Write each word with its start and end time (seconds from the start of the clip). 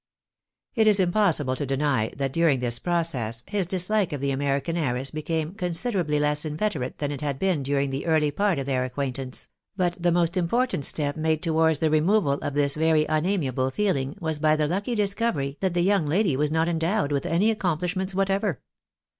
It 0.73 0.87
is 0.87 0.99
impossible 0.99 1.55
to 1.55 1.63
deny 1.63 2.11
that 2.17 2.33
during 2.33 2.59
this 2.59 2.79
process 2.79 3.43
his 3.45 3.67
dishke 3.67 4.11
of 4.13 4.19
the 4.19 4.31
American 4.31 4.75
heiress 4.75 5.11
became 5.11 5.53
considerably 5.53 6.19
less 6.19 6.43
inveterate 6.43 6.97
than 6.97 7.11
it 7.11 7.21
MISS 7.21 7.29
AXKIE 7.29 7.47
WITHOUT 7.47 7.67
LITEKAKY 7.67 7.75
AMBITIOK. 7.75 7.75
187 7.77 7.77
had 7.77 7.85
been 7.85 7.87
during 7.87 7.89
the 7.91 8.05
early 8.07 8.31
part 8.31 8.57
of 8.57 8.65
their 8.65 8.83
acquaintance; 8.83 9.47
but 9.77 9.97
the 10.01 10.11
most 10.11 10.35
important 10.37 10.85
step 10.85 11.15
made 11.15 11.43
towards 11.43 11.77
the 11.77 11.91
removal 11.91 12.31
of 12.39 12.55
this 12.55 12.73
very 12.73 13.07
un 13.07 13.27
amiable 13.27 13.69
feeling 13.69 14.15
was 14.19 14.39
by 14.39 14.55
the 14.55 14.67
lucky 14.67 14.95
discovery 14.95 15.57
that 15.59 15.75
the 15.75 15.81
young 15.81 16.07
lady 16.07 16.35
was 16.35 16.49
not 16.49 16.67
endowed 16.67 17.11
with 17.11 17.27
any 17.27 17.51
accomplishments 17.51 18.15
whatever. 18.15 18.59